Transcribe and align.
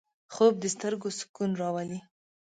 خوب 0.33 0.53
د 0.59 0.63
سترګو 0.75 1.09
سکون 1.19 1.51
راولي 1.61 1.99